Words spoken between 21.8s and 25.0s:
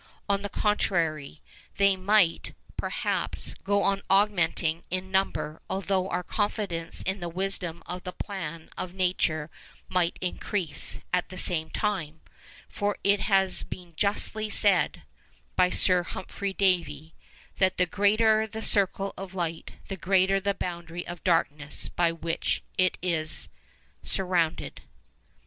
by which it is surrounded.